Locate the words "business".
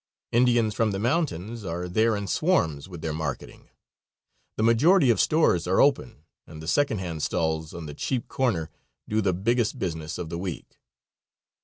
9.77-10.17